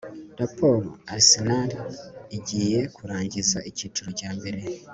Raporo 0.39 0.85
Arsenal 1.13 1.69
igiye 2.37 2.79
kurangiza 2.95 3.57
icyiciro 3.69 4.09
cya 4.19 4.29
mbere 4.37 4.59